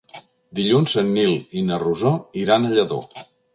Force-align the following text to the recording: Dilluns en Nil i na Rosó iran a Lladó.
Dilluns 0.59 0.95
en 1.01 1.11
Nil 1.17 1.35
i 1.61 1.63
na 1.69 1.79
Rosó 1.85 2.17
iran 2.47 2.65
a 2.71 2.75
Lladó. 2.75 3.01